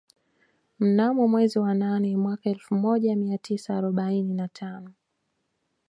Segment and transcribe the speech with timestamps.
[0.79, 4.93] Mnamo mwezi wa nane mwaka elfu moja mia tisa arobaini na tano